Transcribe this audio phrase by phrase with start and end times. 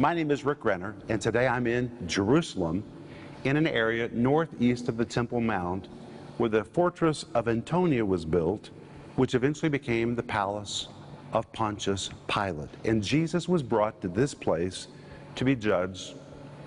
[0.00, 2.84] My name is Rick Renner, and today I'm in Jerusalem
[3.42, 5.88] in an area northeast of the Temple Mount
[6.36, 8.70] where the fortress of Antonia was built,
[9.16, 10.86] which eventually became the palace
[11.32, 12.70] of Pontius Pilate.
[12.84, 14.86] And Jesus was brought to this place
[15.34, 16.14] to be judged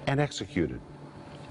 [0.07, 0.81] and executed.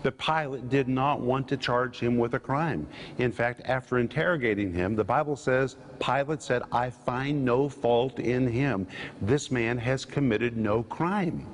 [0.03, 2.87] But Pilate did not want to charge him with a crime.
[3.17, 8.47] In fact, after interrogating him, the Bible says Pilate said, I find no fault in
[8.47, 8.87] him.
[9.23, 11.47] This man has committed no crime.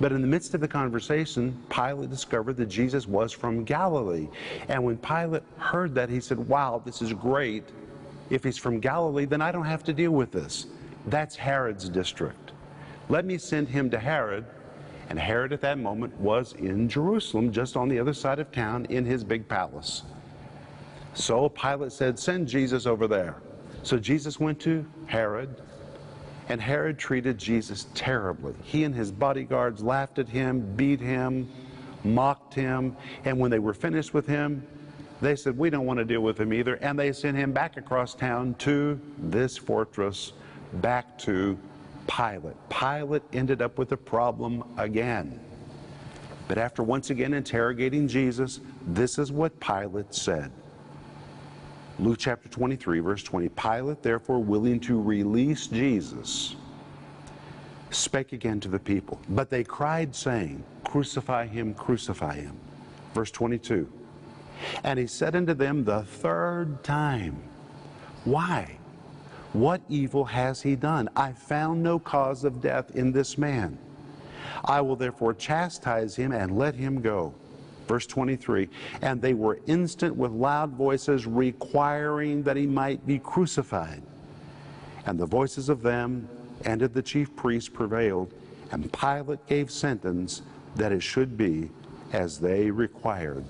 [0.00, 4.28] But in the midst of the conversation, Pilate discovered that Jesus was from Galilee.
[4.68, 7.64] And when Pilate heard that, he said, Wow, this is great.
[8.30, 10.66] If he's from Galilee, then I don't have to deal with this.
[11.06, 12.52] That's Herod's district.
[13.08, 14.44] Let me send him to Herod.
[15.10, 18.86] And Herod at that moment was in Jerusalem, just on the other side of town,
[18.86, 20.02] in his big palace.
[21.12, 23.36] So Pilate said, Send Jesus over there.
[23.82, 25.60] So Jesus went to Herod.
[26.48, 28.54] And Herod treated Jesus terribly.
[28.62, 31.48] He and his bodyguards laughed at him, beat him,
[32.04, 34.66] mocked him, and when they were finished with him,
[35.20, 36.74] they said, We don't want to deal with him either.
[36.76, 40.32] And they sent him back across town to this fortress,
[40.74, 41.58] back to
[42.06, 42.56] Pilate.
[42.68, 45.40] Pilate ended up with a problem again.
[46.46, 50.52] But after once again interrogating Jesus, this is what Pilate said.
[52.00, 53.48] Luke chapter 23, verse 20.
[53.50, 56.56] Pilate, therefore, willing to release Jesus,
[57.90, 59.20] spake again to the people.
[59.28, 62.56] But they cried, saying, Crucify him, crucify him.
[63.14, 63.90] Verse 22.
[64.82, 67.40] And he said unto them the third time,
[68.24, 68.78] Why?
[69.52, 71.08] What evil has he done?
[71.14, 73.78] I found no cause of death in this man.
[74.64, 77.34] I will therefore chastise him and let him go.
[77.86, 78.68] Verse 23
[79.02, 84.02] And they were instant with loud voices, requiring that he might be crucified.
[85.06, 86.28] And the voices of them
[86.64, 88.32] and of the chief priests prevailed,
[88.70, 90.42] and Pilate gave sentence
[90.76, 91.70] that it should be
[92.12, 93.44] as they required.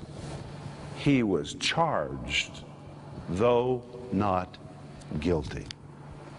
[0.96, 2.64] He was charged,
[3.28, 4.56] though not
[5.20, 5.67] guilty.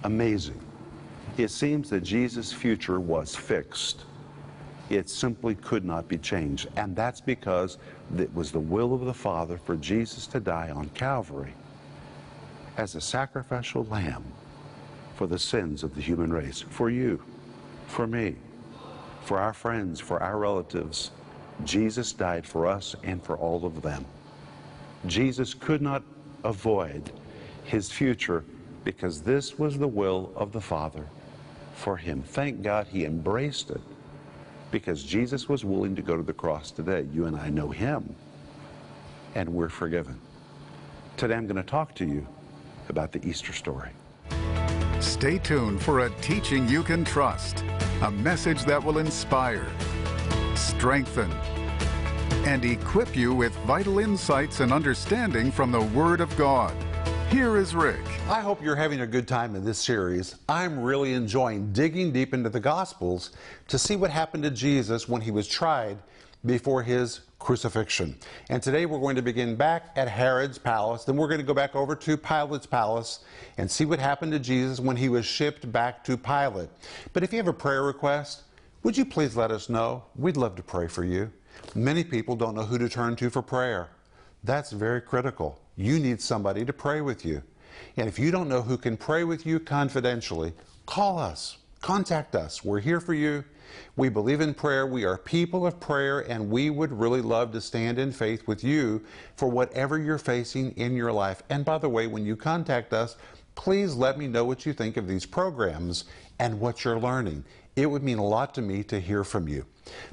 [0.03, 0.59] Amazing.
[1.38, 4.05] It seems that Jesus' future was fixed.
[4.90, 6.68] It simply could not be changed.
[6.75, 7.78] And that's because
[8.18, 11.53] it was the will of the Father for Jesus to die on Calvary
[12.78, 14.23] as a sacrificial lamb
[15.16, 16.62] for the sins of the human race.
[16.62, 17.23] For you,
[17.88, 18.35] for me,
[19.23, 21.12] for our friends, for our relatives.
[21.63, 24.06] Jesus died for us and for all of them.
[25.07, 26.03] Jesus could not
[26.44, 27.12] avoid
[27.63, 28.44] his future
[28.84, 31.07] because this was the will of the Father
[31.73, 32.22] for him.
[32.22, 33.81] Thank God he embraced it
[34.75, 37.08] because Jesus was willing to go to the cross today.
[37.13, 38.13] You and I know him,
[39.34, 40.19] and we're forgiven.
[41.16, 42.28] Today I'm going to talk to you
[42.90, 43.91] about the Easter story.
[45.00, 47.64] Stay tuned for a teaching you can trust,
[48.02, 49.66] a message that will inspire,
[50.56, 51.31] strengthen,
[52.44, 56.75] and equip you with vital insights and understanding from the Word of God.
[57.30, 58.06] Here is Rick.
[58.30, 60.36] I hope you're having a good time in this series.
[60.47, 63.31] I'm really enjoying digging deep into the Gospels
[63.68, 65.97] to see what happened to Jesus when he was tried
[66.46, 68.16] before his crucifixion.
[68.50, 71.03] And today we're going to begin back at Herod's palace.
[71.03, 73.25] Then we're going to go back over to Pilate's palace
[73.58, 76.69] and see what happened to Jesus when he was shipped back to Pilate.
[77.12, 78.44] But if you have a prayer request,
[78.84, 80.03] would you please let us know?
[80.16, 81.31] We'd love to pray for you.
[81.74, 83.90] Many people don't know who to turn to for prayer.
[84.45, 85.59] That's very critical.
[85.75, 87.41] You need somebody to pray with you.
[87.97, 90.53] And if you don't know who can pray with you confidentially,
[90.85, 91.57] call us.
[91.81, 92.63] Contact us.
[92.63, 93.44] We're here for you.
[93.95, 94.85] We believe in prayer.
[94.85, 98.63] We are people of prayer, and we would really love to stand in faith with
[98.63, 99.01] you
[99.35, 101.41] for whatever you're facing in your life.
[101.50, 103.17] And by the way, when you contact us,
[103.55, 106.05] please let me know what you think of these programs
[106.38, 107.44] and what you're learning.
[107.75, 109.66] It would mean a lot to me to hear from you.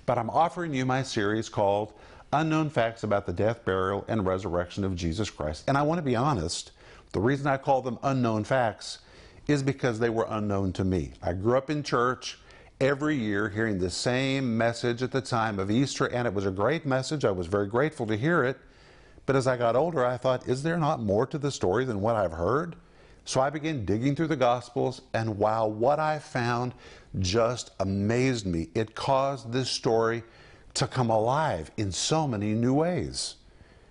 [0.07, 1.93] But I'm offering you my series called
[2.35, 5.65] Unknown Facts About the Death, Burial, and Resurrection of Jesus Christ.
[5.69, 6.73] And I want to be honest,
[7.13, 9.01] the reason I call them unknown facts
[9.49, 11.13] is because they were unknown to me.
[11.23, 12.39] I grew up in church
[12.81, 16.51] every year hearing the same message at the time of Easter, and it was a
[16.51, 17.27] great message.
[17.27, 18.59] I was very grateful to hear it.
[19.27, 22.01] But as I got older, I thought, is there not more to the story than
[22.01, 22.77] what I've heard?
[23.27, 26.73] So I began digging through the Gospels, and while what I found
[27.19, 28.69] just amazed me.
[28.75, 30.23] It caused this story
[30.75, 33.37] to come alive in so many new ways.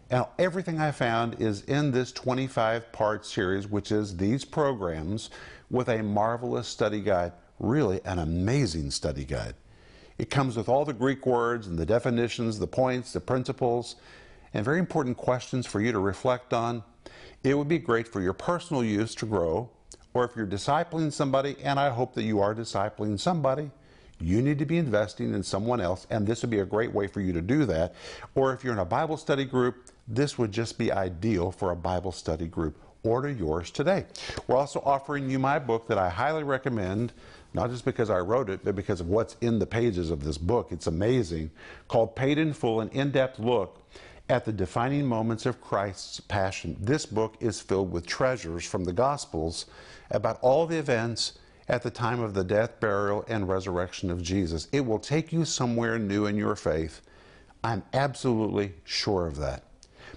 [0.10, 5.30] Now, everything I found is in this 25 part series, which is these programs
[5.70, 9.56] with a marvelous study guide, really an amazing study guide.
[10.18, 13.96] It comes with all the Greek words and the definitions, the points, the principles,
[14.54, 16.84] and very important questions for you to reflect on.
[17.44, 19.70] It would be great for your personal use to grow,
[20.14, 23.72] or if you're discipling somebody, and I hope that you are discipling somebody,
[24.22, 27.08] you need to be investing in someone else, and this would be a great way
[27.08, 27.94] for you to do that.
[28.36, 31.76] Or if you're in a Bible study group, this would just be ideal for a
[31.76, 32.78] Bible study group.
[33.04, 34.06] Order yours today.
[34.48, 37.14] We're also offering you my book that I highly recommend,
[37.54, 40.38] not just because I wrote it, but because of what's in the pages of this
[40.38, 40.72] book.
[40.72, 41.50] It's amazing,
[41.88, 43.82] called Paid in Full An In Depth Look
[44.30, 46.78] at the Defining Moments of Christ's Passion.
[46.80, 49.66] This book is filled with treasures from the Gospels
[50.12, 51.40] about all the events
[51.72, 54.68] at the time of the death, burial, and resurrection of Jesus.
[54.74, 57.00] It will take you somewhere new in your faith.
[57.64, 59.64] I'm absolutely sure of that.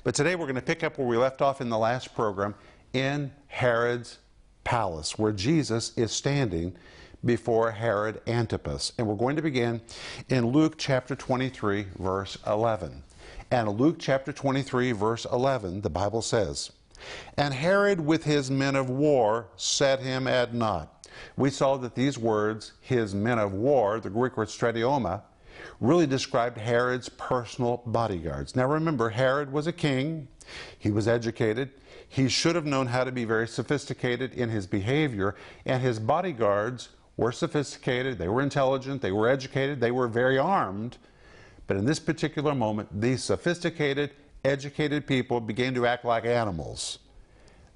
[0.02, 2.56] But today we're going to pick up where we left off in the last program
[2.92, 4.18] in Herod's
[4.64, 6.74] palace, where Jesus is standing
[7.24, 8.92] before Herod Antipas.
[8.98, 9.80] And we're going to begin
[10.30, 13.04] in Luke chapter 23, verse 11.
[13.52, 16.72] And Luke chapter 23, verse 11, the Bible says,
[17.36, 20.90] And Herod with his men of war set him at naught
[21.36, 25.22] we saw that these words, his men of war, the Greek word stratioma,
[25.80, 28.56] really described Herod's personal bodyguards.
[28.56, 30.28] Now remember, Herod was a king,
[30.78, 31.70] he was educated,
[32.08, 35.34] he should have known how to be very sophisticated in his behavior,
[35.64, 40.96] and his bodyguards were sophisticated, they were intelligent, they were educated, they were very armed.
[41.66, 44.10] But in this particular moment, these sophisticated,
[44.44, 46.98] educated people began to act like animals.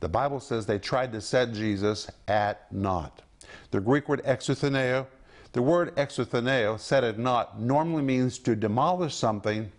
[0.01, 3.23] The Bible says they tried to set Jesus at naught.
[3.71, 5.07] The Greek word exotheneo,
[5.53, 9.71] the word exotheneo, set at naught, normally means to demolish something,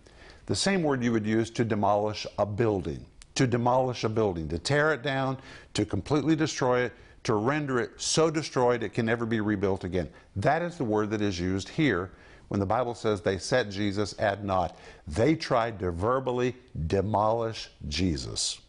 [0.46, 3.06] the same word you would use to demolish a building.
[3.36, 5.38] To demolish a building, to tear it down,
[5.74, 6.92] to completely destroy it,
[7.24, 10.08] to render it so destroyed it can never be rebuilt again.
[10.36, 12.10] That is the word that is used here
[12.48, 14.76] when the Bible says they set Jesus at naught.
[15.06, 16.56] They tried to verbally
[16.86, 18.60] demolish Jesus.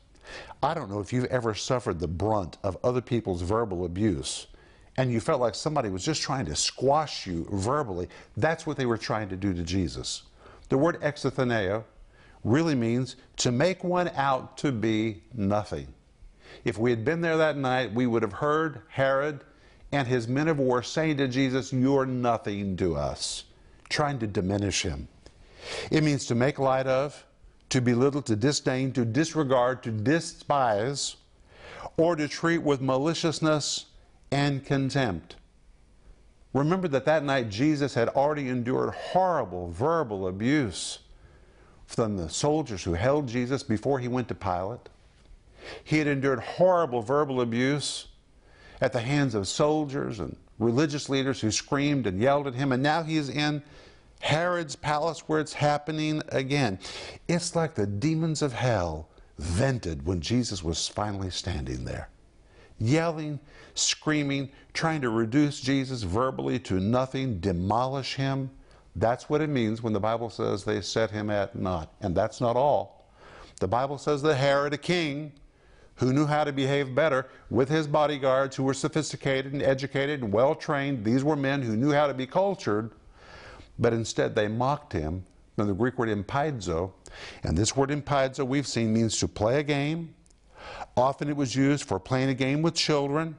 [0.61, 4.47] I don't know if you've ever suffered the brunt of other people's verbal abuse
[4.97, 8.85] and you felt like somebody was just trying to squash you verbally, that's what they
[8.85, 10.23] were trying to do to Jesus.
[10.69, 11.83] The word exotheneo
[12.43, 15.87] really means to make one out to be nothing.
[16.65, 19.41] If we had been there that night, we would have heard Herod
[19.91, 23.45] and his men of war saying to Jesus, You're nothing to us,
[23.89, 25.07] trying to diminish him.
[25.91, 27.25] It means to make light of,
[27.69, 31.15] to belittle, to disdain, to disregard, to despise,
[31.97, 33.85] or to treat with maliciousness
[34.31, 35.35] and contempt.
[36.53, 40.99] Remember that that night Jesus had already endured horrible verbal abuse
[41.85, 44.89] from the soldiers who held Jesus before he went to Pilate.
[45.83, 48.07] He had endured horrible verbal abuse
[48.81, 52.81] at the hands of soldiers and religious leaders who screamed and yelled at him, and
[52.81, 53.61] now he is in
[54.19, 56.79] Herod's palace where it's happening again.
[57.27, 62.09] It's like the demons of hell vented when Jesus was finally standing there
[62.81, 63.39] yelling,
[63.75, 68.49] screaming, trying to reduce Jesus verbally to nothing, demolish him.
[68.95, 71.93] That's what it means when the Bible says they set him at naught.
[72.01, 73.09] And that's not all.
[73.59, 75.31] The Bible says that Herod, a king,
[75.95, 80.33] who knew how to behave better with his bodyguards who were sophisticated and educated and
[80.33, 81.05] well trained.
[81.05, 82.89] These were men who knew how to be cultured,
[83.77, 85.23] but instead they mocked him.
[85.55, 86.91] From the Greek word empaidzo,
[87.43, 90.15] and this word empaidzo we've seen means to play a game,
[90.97, 93.37] Often it was used for playing a game with children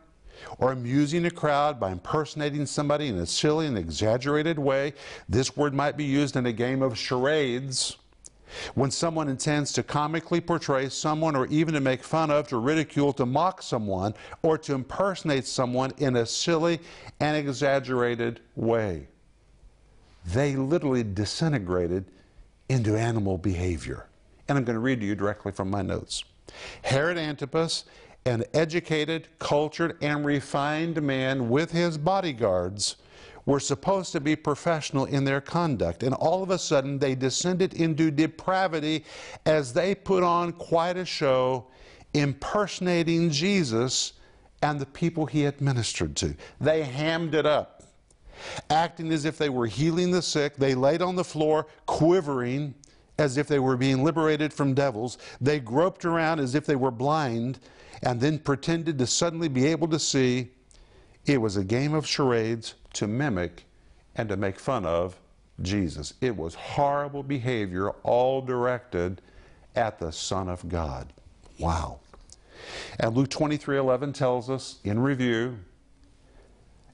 [0.59, 4.95] or amusing a crowd by impersonating somebody in a silly and exaggerated way.
[5.29, 7.97] This word might be used in a game of charades
[8.75, 13.13] when someone intends to comically portray someone or even to make fun of, to ridicule,
[13.15, 16.81] to mock someone, or to impersonate someone in a silly
[17.21, 19.09] and exaggerated way.
[20.27, 22.05] They literally disintegrated
[22.69, 24.07] into animal behavior.
[24.49, 26.25] And I'm going to read to you directly from my notes.
[26.83, 27.85] Herod Antipas,
[28.25, 32.97] an educated, cultured, and refined man with his bodyguards,
[33.45, 36.03] were supposed to be professional in their conduct.
[36.03, 39.05] And all of a sudden, they descended into depravity
[39.47, 41.67] as they put on quite a show
[42.15, 44.13] impersonating Jesus
[44.63, 46.37] and the people he administered to.
[46.61, 47.83] They hammed it up.
[48.71, 52.75] Acting as if they were healing the sick, they laid on the floor, quivering
[53.19, 55.19] as if they were being liberated from devils.
[55.41, 57.59] They groped around as if they were blind
[58.03, 60.51] and then pretended to suddenly be able to see.
[61.27, 63.65] It was a game of charades to mimic
[64.17, 65.17] and to make fun of
[65.61, 66.15] Jesus.
[66.21, 69.23] It was horrible behavior, all directed
[69.77, 71.13] at the Son of God.
[71.59, 72.01] Wow.
[72.99, 75.59] And Luke 23 11 tells us in review,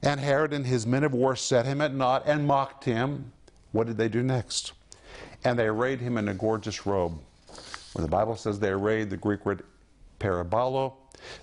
[0.03, 3.33] and Herod and his men of war set him at naught and mocked him.
[3.73, 4.73] What did they do next?
[5.45, 7.19] And they arrayed him in a gorgeous robe.
[7.93, 9.65] When the Bible says they arrayed, the Greek word
[10.19, 10.95] parabolo,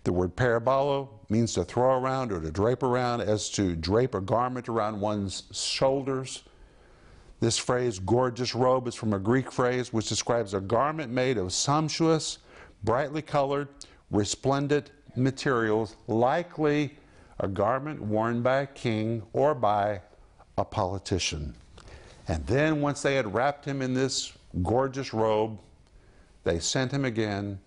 [0.03, 4.21] The word parabolo means to throw around or to drape around, as to drape a
[4.21, 6.43] garment around one's shoulders.
[7.39, 11.51] This phrase, gorgeous robe, is from a Greek phrase which describes a garment made of
[11.51, 12.39] sumptuous,
[12.83, 13.67] brightly colored,
[14.11, 16.97] resplendent materials, likely
[17.39, 20.01] a garment worn by a king or by
[20.57, 21.53] a politician.
[22.27, 25.59] And then, once they had wrapped him in this gorgeous robe,
[26.43, 27.59] they sent him again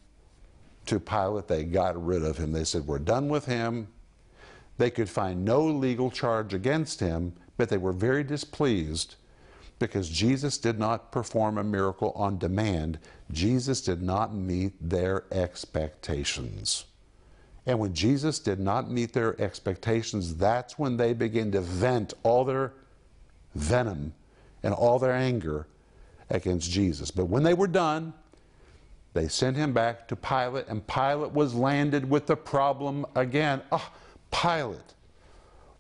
[0.87, 1.47] to Pilate.
[1.47, 2.53] They got rid of him.
[2.53, 3.89] They said, We're done with him.
[4.79, 9.17] They could find no legal charge against him, but they were very displeased
[9.79, 12.99] because Jesus did not perform a miracle on demand.
[13.31, 16.85] Jesus did not meet their expectations.
[17.67, 22.45] And when Jesus did not meet their expectations, that's when they began to vent all
[22.45, 22.73] their
[23.55, 24.15] venom
[24.63, 25.67] and all their anger
[26.31, 27.11] against Jesus.
[27.11, 28.13] But when they were done,
[29.15, 33.63] they sent him back to Pilate, and Pilate was landed with the problem again.
[33.73, 33.91] Oh,
[34.31, 34.95] Pilate.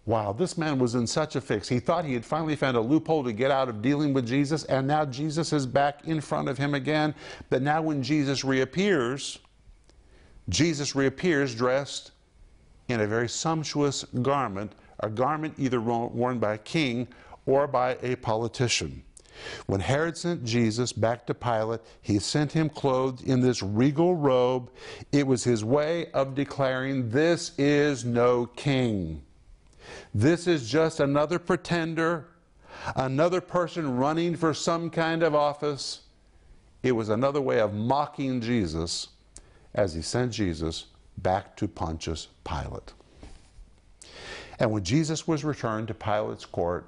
[0.06, 1.68] Wow, this man was in such a fix.
[1.68, 4.64] He thought he had finally found a loophole to get out of dealing with Jesus,
[4.64, 7.14] and now Jesus is back in front of him again.
[7.50, 9.38] But now, when Jesus reappears,
[10.48, 12.12] Jesus reappears dressed
[12.88, 17.06] in a very sumptuous garment, a garment either worn by a king
[17.48, 19.02] or by a politician.
[19.66, 24.70] When Herod sent Jesus back to Pilate, he sent him clothed in this regal robe.
[25.12, 29.22] It was his way of declaring, This is no king.
[30.12, 32.28] This is just another pretender,
[32.96, 36.00] another person running for some kind of office.
[36.82, 39.08] It was another way of mocking Jesus
[39.74, 40.86] as he sent Jesus
[41.16, 42.92] back to Pontius Pilate.
[44.58, 46.86] And when Jesus was returned to Pilate's court,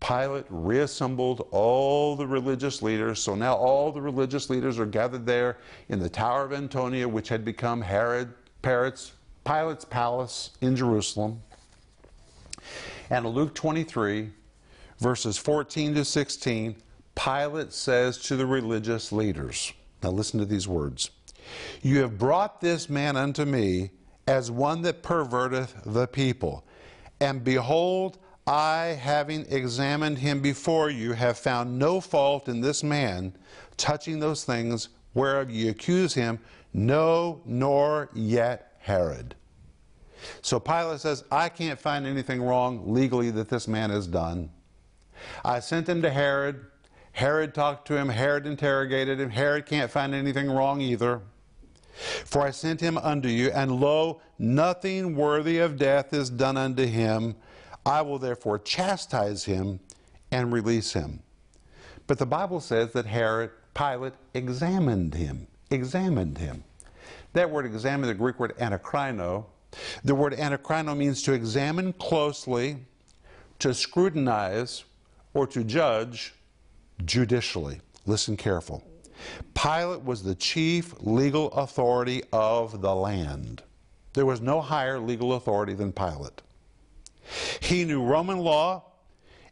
[0.00, 3.20] Pilate reassembled all the religious leaders.
[3.20, 7.28] So now all the religious leaders are gathered there in the Tower of Antonia, which
[7.28, 9.12] had become Herod, Pilate's,
[9.44, 11.42] Pilate's palace in Jerusalem.
[13.10, 14.30] And Luke 23,
[14.98, 16.76] verses 14 to 16,
[17.14, 21.10] Pilate says to the religious leaders, now listen to these words
[21.82, 23.90] You have brought this man unto me
[24.28, 26.64] as one that perverteth the people.
[27.20, 33.34] And behold, I, having examined him before you, have found no fault in this man
[33.76, 36.38] touching those things whereof ye accuse him,
[36.72, 39.34] no, nor yet Herod.
[40.40, 44.50] So Pilate says, I can't find anything wrong legally that this man has done.
[45.44, 46.64] I sent him to Herod.
[47.12, 48.08] Herod talked to him.
[48.08, 49.30] Herod interrogated him.
[49.30, 51.20] Herod can't find anything wrong either.
[52.24, 56.86] For I sent him unto you, and lo, nothing worthy of death is done unto
[56.86, 57.34] him.
[57.88, 59.80] I will therefore chastise him
[60.30, 61.20] and release him.
[62.06, 65.46] But the Bible says that Herod, Pilate, examined him.
[65.70, 66.64] Examined him.
[67.32, 69.46] That word examine, the Greek word anakrino,
[70.04, 72.76] the word anakrino means to examine closely,
[73.58, 74.84] to scrutinize,
[75.32, 76.34] or to judge
[77.06, 77.80] judicially.
[78.04, 78.84] Listen careful.
[79.54, 83.62] Pilate was the chief legal authority of the land.
[84.12, 86.42] There was no higher legal authority than Pilate.
[87.60, 88.84] He knew Roman law,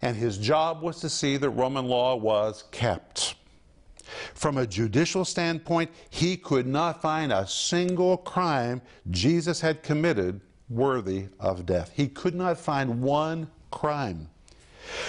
[0.02, 3.34] and his job was to see that Roman law was kept.
[4.34, 8.80] From a judicial standpoint, he could not find a single crime
[9.10, 11.92] Jesus had committed worthy of death.
[11.94, 14.28] He could not find one crime.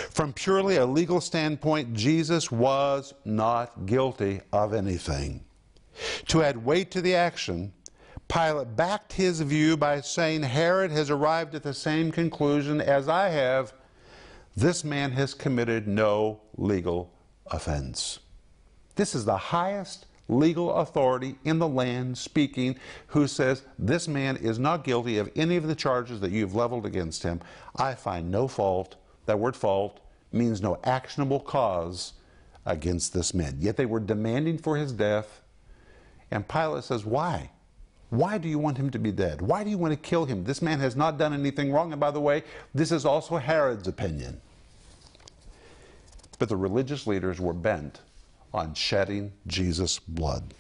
[0.10, 5.44] From purely a legal standpoint, Jesus was not guilty of anything.
[6.28, 7.74] To add weight to the action,
[8.28, 13.30] Pilate backed his view by saying, Herod has arrived at the same conclusion as I
[13.30, 13.74] have.
[14.56, 17.14] This man has committed no legal
[17.48, 18.20] offense.
[18.96, 22.76] This is the highest legal authority in the land speaking
[23.08, 26.86] who says this man is not guilty of any of the charges that you've leveled
[26.86, 27.40] against him.
[27.76, 28.96] I find no fault.
[29.26, 32.14] That word fault means no actionable cause
[32.66, 33.58] against this man.
[33.60, 35.42] Yet they were demanding for his death.
[36.30, 37.52] And Pilate says, Why?
[38.10, 39.42] Why do you want him to be dead?
[39.42, 40.46] Why do you want to kill him?
[40.46, 41.92] This man has not done anything wrong.
[41.92, 44.40] And by the way, this is also Herod's opinion.
[46.40, 48.02] But the religious leaders were bent
[48.54, 50.54] on shedding Jesus' blood.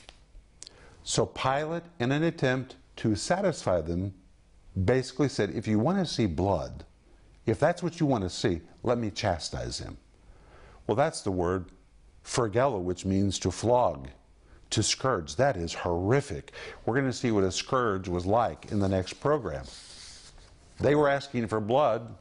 [1.03, 4.13] So Pilate, in an attempt to satisfy them,
[4.85, 6.83] basically said, If you want to see blood,
[7.45, 9.97] if that's what you want to see, let me chastise him.
[10.85, 11.65] Well, that's the word
[12.25, 14.09] phrygello, which means to flog,
[14.71, 15.35] to scourge.
[15.37, 16.51] That is horrific.
[16.85, 19.65] We're going to see what a scourge was like in the next program.
[20.79, 22.15] They were asking for blood.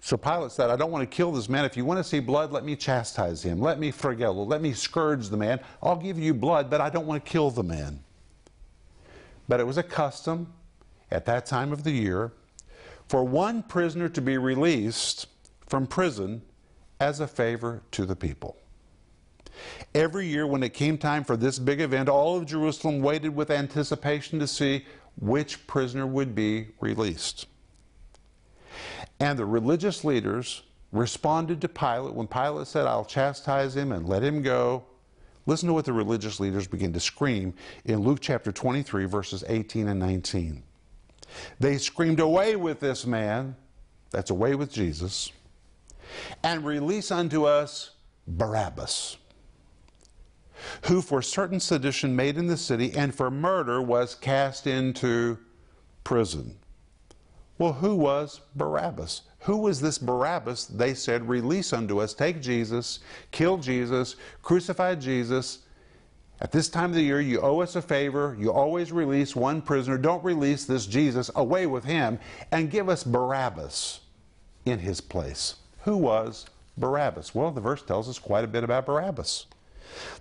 [0.00, 1.64] So Pilate said, I don't want to kill this man.
[1.64, 3.60] If you want to see blood, let me chastise him.
[3.60, 4.46] Let me phrygello.
[4.46, 5.60] Let me scourge the man.
[5.82, 8.00] I'll give you blood, but I don't want to kill the man.
[9.48, 10.52] but it was a custom
[11.10, 12.32] at that time of the year
[13.08, 15.26] for one prisoner to be released
[15.68, 16.42] from prison
[17.00, 18.56] as a favor to the people.
[19.94, 23.50] Every year, when it came time for this big event, all of Jerusalem waited with
[23.50, 24.84] anticipation to see
[25.20, 27.46] which prisoner would be released.
[29.20, 34.22] And the religious leaders responded to Pilate when Pilate said, I'll chastise him and let
[34.22, 34.84] him go.
[35.46, 37.52] Listen to what the religious leaders begin to scream
[37.84, 40.62] in Luke chapter 23, verses 18 and 19.
[41.60, 43.56] They screamed, Away with this man,
[44.10, 45.32] that's away with Jesus,
[46.42, 47.90] and release unto us
[48.26, 49.16] Barabbas,
[50.86, 55.38] who for certain sedition made in the city and for murder was cast into
[56.04, 56.56] prison.
[57.58, 59.22] Well, who was Barabbas?
[59.40, 60.66] Who was this Barabbas?
[60.66, 65.60] They said, Release unto us, take Jesus, kill Jesus, crucify Jesus.
[66.40, 68.36] At this time of the year, you owe us a favor.
[68.38, 69.96] You always release one prisoner.
[69.96, 71.30] Don't release this Jesus.
[71.36, 72.18] Away with him
[72.50, 74.00] and give us Barabbas
[74.64, 75.56] in his place.
[75.82, 77.34] Who was Barabbas?
[77.34, 79.46] Well, the verse tells us quite a bit about Barabbas.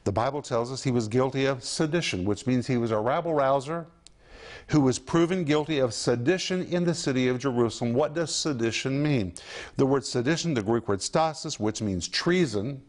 [0.03, 3.33] The Bible tells us he was guilty of sedition, which means he was a rabble
[3.33, 3.87] rouser
[4.67, 7.93] who was proven guilty of sedition in the city of Jerusalem.
[7.93, 9.33] What does sedition mean?
[9.77, 12.81] The word sedition, the Greek word stasis, which means treason,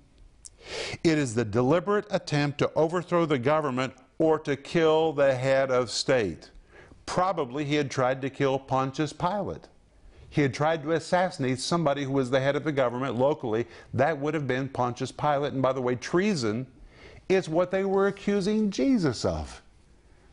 [1.03, 5.91] it is the deliberate attempt to overthrow the government or to kill the head of
[5.91, 6.51] state.
[7.07, 9.69] Probably he had tried to kill Pontius Pilate.
[10.35, 13.67] He had tried to assassinate somebody who was the head of the government locally.
[13.93, 15.53] That would have been Pontius Pilate.
[15.53, 16.67] And by the way, treason
[17.29, 19.63] is what they were accusing Jesus of.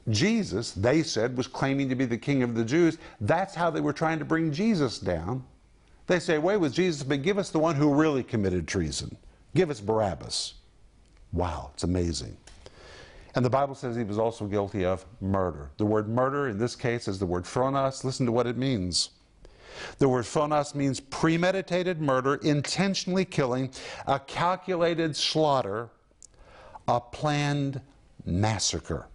[0.10, 2.98] Jesus, they said, was claiming to be the king of the Jews.
[3.20, 5.44] That's how they were trying to bring Jesus down.
[6.08, 9.16] They say, away with Jesus, but give us the one who really committed treason.
[9.54, 10.56] Give us Barabbas.
[11.32, 12.36] Wow, it's amazing.
[13.36, 15.70] And the Bible says he was also guilty of murder.
[15.78, 18.04] The word murder in this case is the word phonos.
[18.04, 19.12] Listen to what it means.
[19.98, 23.72] The word phonos means premeditated murder, intentionally killing,
[24.08, 25.90] a calculated slaughter,
[26.88, 27.82] a planned
[28.26, 29.08] massacre.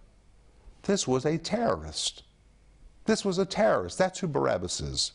[0.83, 2.23] This was a terrorist.
[3.05, 3.97] This was a terrorist.
[3.97, 5.11] That's who Barabbas is.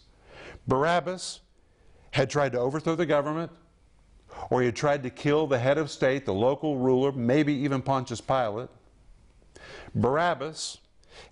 [0.67, 1.41] Barabbas
[2.13, 3.51] had tried to overthrow the government,
[4.51, 7.83] or he had tried to kill the head of state, the local ruler, maybe even
[7.83, 8.69] Pontius Pilate.
[9.95, 10.79] Barabbas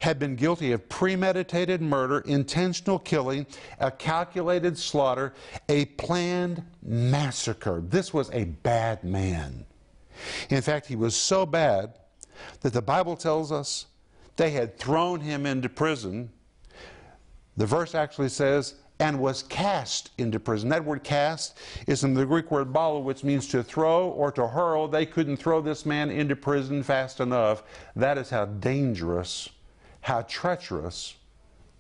[0.00, 3.46] had been guilty of premeditated murder, intentional killing,
[3.78, 5.32] a calculated slaughter,
[5.68, 7.82] a planned massacre.
[7.84, 9.64] This was a bad man.
[10.48, 11.94] In fact, he was so bad
[12.60, 13.86] that the Bible tells us
[14.36, 16.30] they had thrown him into prison.
[17.56, 20.68] The verse actually says, and was cast into prison.
[20.68, 24.46] That word cast is in the Greek word balo, which means to throw or to
[24.46, 24.88] hurl.
[24.88, 27.62] They couldn't throw this man into prison fast enough.
[27.96, 29.48] That is how dangerous,
[30.00, 31.16] how treacherous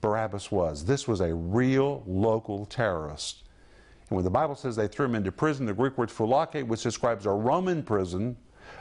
[0.00, 0.84] Barabbas was.
[0.84, 3.42] This was a real local terrorist.
[4.08, 6.82] And when the Bible says they threw him into prison, the Greek word phulake, which
[6.82, 8.36] describes a Roman prison,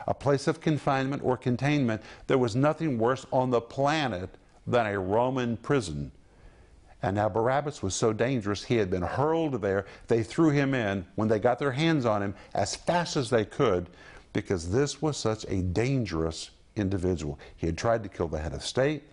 [0.06, 2.02] a place of confinement or containment.
[2.26, 4.30] There was nothing worse on the planet
[4.66, 6.12] than a Roman prison.
[7.02, 9.86] And now Barabbas was so dangerous, he had been hurled there.
[10.08, 13.44] They threw him in when they got their hands on him as fast as they
[13.44, 13.88] could
[14.32, 17.38] because this was such a dangerous individual.
[17.56, 19.04] He had tried to kill the head of state,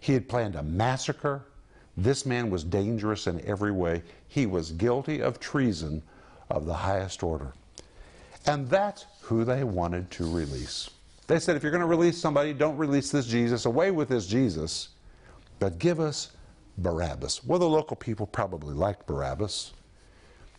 [0.00, 1.42] he had planned a massacre.
[1.96, 4.02] This man was dangerous in every way.
[4.28, 6.02] He was guilty of treason
[6.50, 7.52] of the highest order.
[8.46, 10.90] And that's who they wanted to release.
[11.26, 13.64] They said, if you're going to release somebody, don't release this Jesus.
[13.64, 14.90] Away with this Jesus,
[15.58, 16.32] but give us
[16.78, 17.44] Barabbas.
[17.44, 19.72] Well, the local people probably liked Barabbas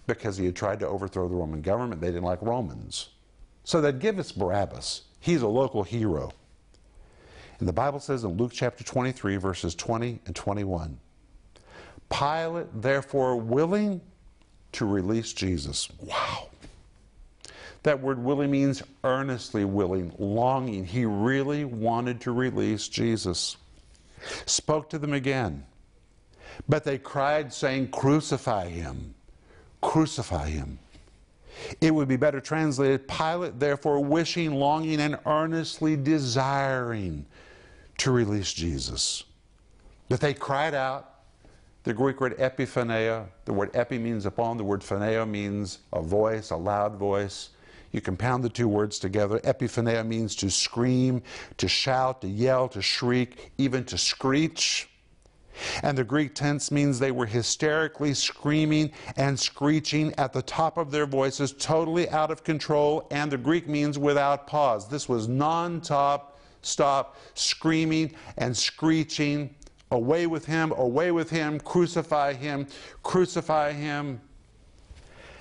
[0.07, 2.01] because he had tried to overthrow the Roman government.
[2.01, 3.09] They didn't like Romans.
[3.63, 5.01] So they'd give us Barabbas.
[5.19, 6.31] He's a local hero.
[7.59, 10.99] And the Bible says in Luke chapter 23, verses 20 and 21
[12.09, 14.01] Pilate, therefore, willing
[14.73, 15.89] to release Jesus.
[15.99, 16.49] Wow.
[17.83, 20.85] That word willing means earnestly willing, longing.
[20.85, 23.57] He really wanted to release Jesus.
[24.45, 25.65] Spoke to them again.
[26.67, 29.13] But they cried, saying, Crucify him!
[29.81, 30.79] Crucify him!
[31.79, 37.25] It would be better translated Pilate, therefore, wishing, longing, and earnestly desiring
[37.97, 39.23] to release Jesus.
[40.09, 41.11] But they cried out.
[41.83, 46.49] The Greek word epiphoneo, the word epi means upon, the word phaneo means a voice,
[46.49, 47.49] a loud voice.
[47.91, 49.39] You compound the two words together.
[49.39, 51.21] Epiphoneo means to scream,
[51.57, 54.89] to shout, to yell, to shriek, even to screech.
[55.83, 60.91] And the Greek tense means they were hysterically screaming and screeching at the top of
[60.91, 63.07] their voices, totally out of control.
[63.11, 64.89] And the Greek means without pause.
[64.89, 65.81] This was non
[66.65, 69.55] stop screaming and screeching,
[69.91, 72.67] Away with him, away with him, crucify him,
[73.03, 74.19] crucify him.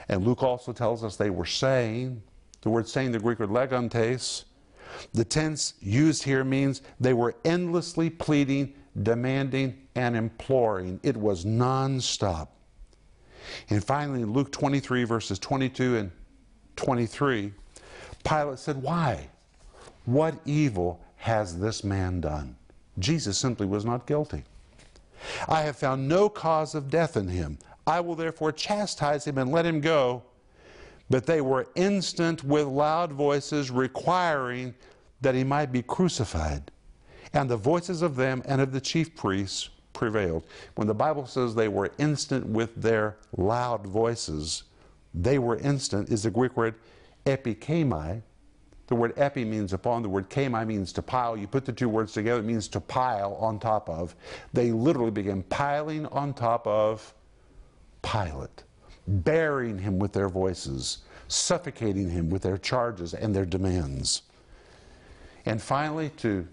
[0.08, 2.22] And Luke also tells us they were saying,
[2.60, 4.44] the word saying, the Greek word legontes,
[5.12, 11.00] the tense used here means they were endlessly pleading, demanding, and imploring.
[11.02, 12.48] It was nonstop.
[13.70, 16.10] And finally, in Luke 23, verses 22 and
[16.76, 17.52] 23,
[18.24, 19.28] Pilate said, Why?
[20.04, 22.54] What evil has this man done?
[22.98, 24.44] Jesus simply was not guilty.
[25.48, 27.56] I have found no cause of death in him.
[27.87, 30.22] I will therefore chastise him and let him go.
[31.08, 34.74] But they were instant with loud voices requiring
[35.22, 36.70] that he might be crucified.
[37.32, 40.44] And the voices of them and of the chief priests prevailed.
[40.74, 44.64] When the Bible says they were instant with their loud voices,
[45.14, 46.74] they were instant is the Greek word
[47.24, 48.20] epikemai.
[48.94, 51.37] The word epi means upon, the word kemai means to pile.
[51.37, 54.14] You put the two words together, it means to pile on top of.
[54.52, 57.12] They literally began piling on top of
[58.02, 58.62] Pilate,
[59.09, 64.22] burying him with their voices, suffocating him with their charges and their demands.
[65.44, 66.46] And finally, to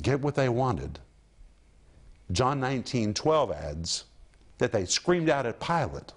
[0.00, 1.00] get what they wanted,
[2.30, 4.04] John 19 12 adds
[4.58, 6.12] that they screamed out at Pilate.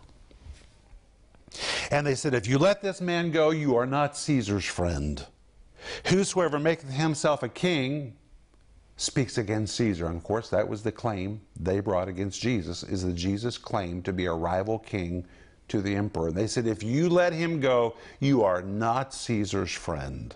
[1.90, 5.26] And they said, If you let this man go, you are not Caesar's friend.
[6.08, 8.16] Whosoever maketh himself a king
[8.98, 10.06] speaks against Caesar.
[10.06, 14.06] And of course, that was the claim they brought against Jesus, is that Jesus claimed
[14.06, 15.26] to be a rival king
[15.70, 16.28] to the emperor.
[16.28, 20.36] And they said, If you let him go, you are not Caesar's friend.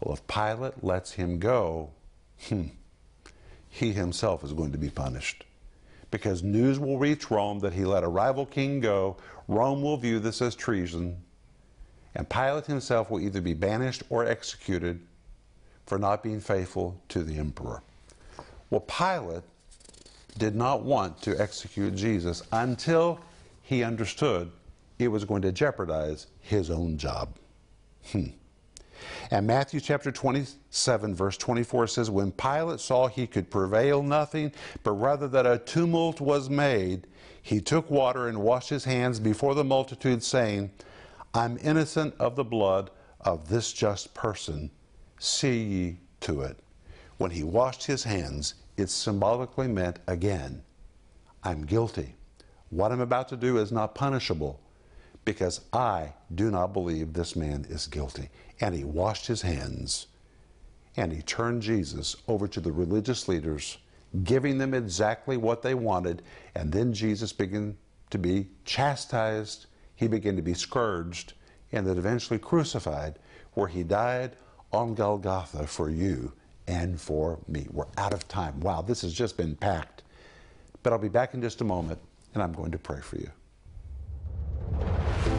[0.00, 1.90] Well, if Pilate lets him go,
[2.48, 2.66] hmm,
[3.68, 5.44] he himself is going to be punished.
[6.10, 9.16] Because news will reach Rome that he let a rival king go.
[9.46, 11.22] Rome will view this as treason.
[12.14, 15.00] And Pilate himself will either be banished or executed
[15.86, 17.82] for not being faithful to the emperor.
[18.70, 19.44] Well, Pilate
[20.36, 23.20] did not want to execute Jesus until
[23.62, 24.50] he understood
[24.98, 27.30] it was going to jeopardize his own job.
[28.10, 28.28] Hmm.
[29.30, 34.92] And Matthew chapter 27, verse 24 says, When Pilate saw he could prevail nothing, but
[34.92, 37.06] rather that a tumult was made,
[37.42, 40.70] he took water and washed his hands before the multitude, saying,
[41.34, 44.70] I'm innocent of the blood of this just person.
[45.18, 46.58] See ye to it.
[47.18, 50.62] When he washed his hands, it symbolically meant again,
[51.42, 52.14] I'm guilty.
[52.70, 54.60] What I'm about to do is not punishable
[55.28, 58.30] because I do not believe this man is guilty.
[58.62, 60.06] And he washed his hands
[60.96, 63.76] and he turned Jesus over to the religious leaders,
[64.24, 66.22] giving them exactly what they wanted.
[66.54, 67.76] And then Jesus began
[68.08, 71.34] to be chastised, he began to be scourged,
[71.72, 73.18] and then eventually crucified,
[73.52, 74.34] where he died
[74.72, 76.32] on Golgotha for you
[76.66, 77.66] and for me.
[77.70, 78.60] We're out of time.
[78.60, 80.04] Wow, this has just been packed.
[80.82, 81.98] But I'll be back in just a moment,
[82.32, 83.30] and I'm going to pray for you.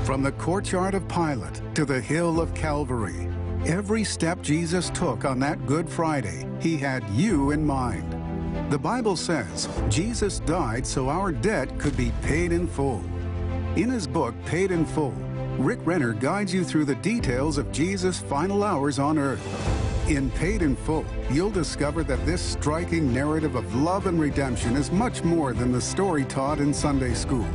[0.10, 3.30] From the courtyard of Pilate to the hill of Calvary,
[3.68, 8.72] every step Jesus took on that Good Friday, he had you in mind.
[8.72, 13.04] The Bible says Jesus died so our debt could be paid in full.
[13.76, 15.14] In his book, Paid in Full,
[15.60, 20.10] Rick Renner guides you through the details of Jesus' final hours on earth.
[20.10, 24.92] In Paid in Full, you'll discover that this striking narrative of love and redemption is
[24.92, 27.46] much more than the story taught in Sunday school.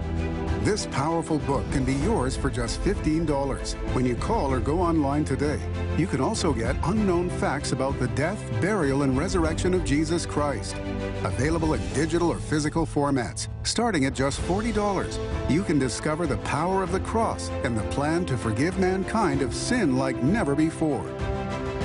[0.64, 5.22] This powerful book can be yours for just $15 when you call or go online
[5.22, 5.60] today.
[5.98, 10.74] You can also get unknown facts about the death, burial, and resurrection of Jesus Christ.
[11.22, 15.50] Available in digital or physical formats, starting at just $40.
[15.50, 19.54] You can discover the power of the cross and the plan to forgive mankind of
[19.54, 21.04] sin like never before.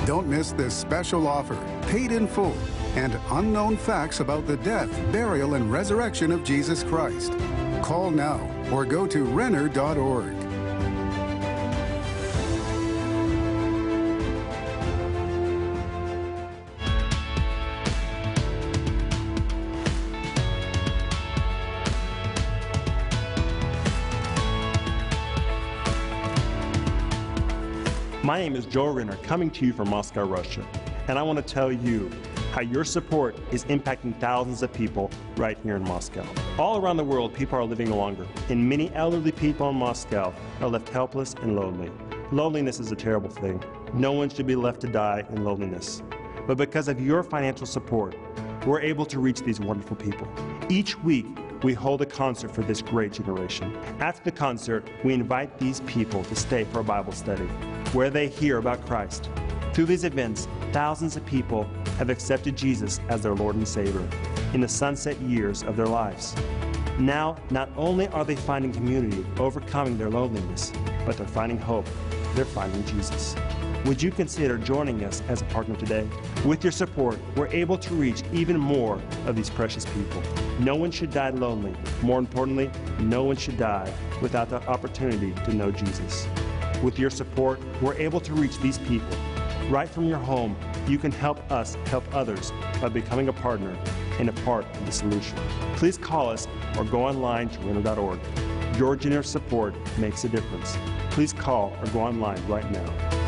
[0.06, 2.56] Don't miss this special offer, paid in full,
[2.96, 7.34] and unknown facts about the death, burial, and resurrection of Jesus Christ.
[7.82, 8.40] Call now
[8.72, 10.36] or go to Renner.org.
[28.22, 30.64] My name is Joel Renner, coming to you from Moscow, Russia.
[31.08, 32.08] And I want to tell you
[32.50, 36.26] how your support is impacting thousands of people right here in Moscow.
[36.58, 40.68] All around the world, people are living longer, and many elderly people in Moscow are
[40.68, 41.90] left helpless and lonely.
[42.32, 43.62] Loneliness is a terrible thing.
[43.94, 46.02] No one should be left to die in loneliness.
[46.46, 48.16] But because of your financial support,
[48.66, 50.28] we're able to reach these wonderful people.
[50.68, 51.26] Each week,
[51.62, 53.76] we hold a concert for this great generation.
[54.00, 57.46] After the concert, we invite these people to stay for a Bible study
[57.92, 59.30] where they hear about Christ.
[59.80, 61.64] Through these events, thousands of people
[61.96, 64.06] have accepted Jesus as their Lord and Savior
[64.52, 66.36] in the sunset years of their lives.
[66.98, 70.70] Now, not only are they finding community, overcoming their loneliness,
[71.06, 71.88] but they're finding hope.
[72.34, 73.34] They're finding Jesus.
[73.86, 76.06] Would you consider joining us as a partner today?
[76.44, 80.22] With your support, we're able to reach even more of these precious people.
[80.58, 81.74] No one should die lonely.
[82.02, 83.90] More importantly, no one should die
[84.20, 86.28] without the opportunity to know Jesus.
[86.82, 89.16] With your support, we're able to reach these people.
[89.68, 90.56] Right from your home,
[90.88, 93.76] you can help us help others by becoming a partner
[94.18, 95.38] and a part of the solution.
[95.76, 98.18] Please call us or go online to renner.org.
[98.76, 100.76] Your generous support makes a difference.
[101.10, 103.20] Please call or go online right now.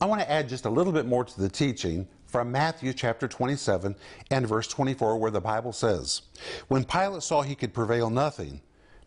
[0.00, 3.26] I want to add just a little bit more to the teaching from Matthew chapter
[3.26, 3.96] 27
[4.30, 6.22] and verse 24, where the Bible says,
[6.68, 8.60] When Pilate saw he could prevail nothing,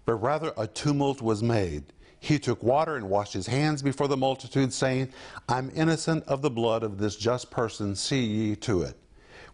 [0.06, 1.84] but rather a tumult was made,
[2.20, 5.10] he took water and washed his hands before the multitude, saying,
[5.48, 8.98] I'm innocent of the blood of this just person, see ye to it.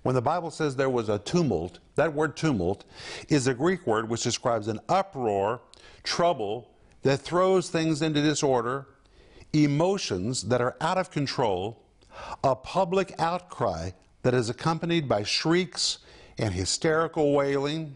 [0.02, 2.86] When the Bible says there was a tumult, that word tumult
[3.28, 5.62] is a Greek word which describes an uproar,
[6.04, 6.70] trouble,
[7.02, 8.88] that throws things into disorder,
[9.54, 11.82] emotions that are out of control,
[12.44, 13.92] a public outcry
[14.24, 16.00] that is accompanied by shrieks
[16.38, 17.96] and hysterical wailing,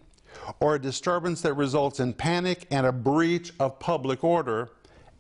[0.60, 4.69] or a disturbance that results in panic and a breach of public order,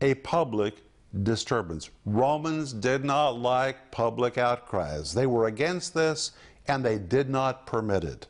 [0.01, 0.83] a public
[1.23, 1.89] disturbance.
[2.05, 5.13] Romans did not like public outcries.
[5.13, 6.31] They were against this
[6.67, 8.27] and they did not permit it.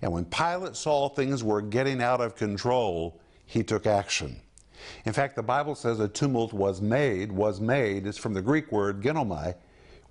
[0.00, 4.40] And when Pilate saw things were getting out of control, he took action.
[5.04, 8.72] In fact, the Bible says a tumult was made, was made, is from the Greek
[8.72, 9.54] word ginomai,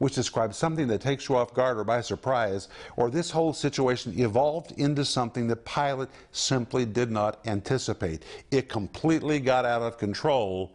[0.01, 4.11] which describes something that takes you off guard or by surprise, or this whole situation
[4.19, 8.23] evolved into something that Pilate simply did not anticipate.
[8.49, 10.71] It completely got out of control,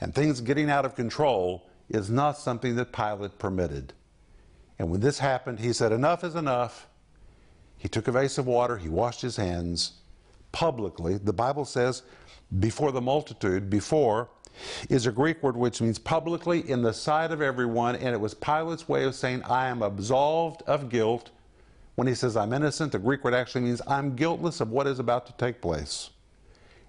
[0.00, 3.92] and things getting out of control is not something that Pilate permitted.
[4.78, 6.88] And when this happened, he said, Enough is enough.
[7.76, 9.92] He took a vase of water, he washed his hands
[10.52, 11.18] publicly.
[11.18, 12.02] The Bible says
[12.58, 14.30] before the multitude, before,
[14.88, 18.34] is a Greek word which means publicly in the sight of everyone, and it was
[18.34, 21.30] Pilate's way of saying, I am absolved of guilt.
[21.94, 24.98] When he says, I'm innocent, the Greek word actually means, I'm guiltless of what is
[24.98, 26.10] about to take place.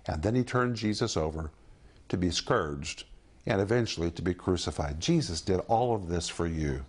[0.07, 1.51] And then he turned Jesus over
[2.09, 3.05] to be scourged
[3.45, 4.99] and eventually to be crucified.
[4.99, 6.85] Jesus did all of this for you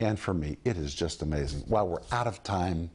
[0.00, 0.58] and for me.
[0.64, 1.62] It is just amazing.
[1.66, 2.90] While we're out of time,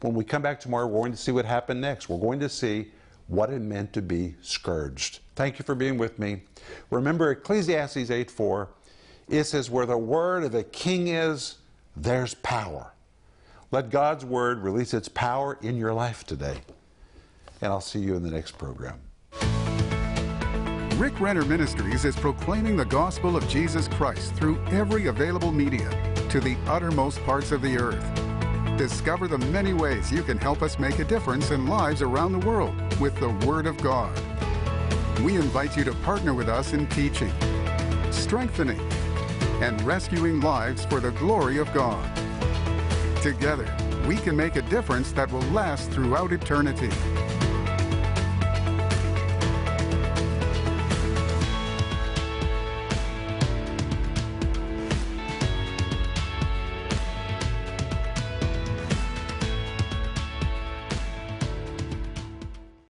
[0.00, 2.08] when we come back tomorrow, we're going to see what happened next.
[2.08, 2.92] We're going to see
[3.28, 5.19] what it meant to be scourged.
[5.40, 6.42] Thank you for being with me.
[6.90, 8.68] Remember Ecclesiastes 8 4.
[9.30, 11.56] It says, Where the word of a king is,
[11.96, 12.92] there's power.
[13.70, 16.58] Let God's word release its power in your life today.
[17.62, 19.00] And I'll see you in the next program.
[20.98, 25.88] Rick Renner Ministries is proclaiming the gospel of Jesus Christ through every available media
[26.28, 28.04] to the uttermost parts of the earth.
[28.76, 32.46] Discover the many ways you can help us make a difference in lives around the
[32.46, 34.14] world with the Word of God.
[35.24, 37.30] We invite you to partner with us in teaching,
[38.10, 38.80] strengthening,
[39.60, 42.10] and rescuing lives for the glory of God.
[43.22, 43.66] Together,
[44.06, 46.88] we can make a difference that will last throughout eternity.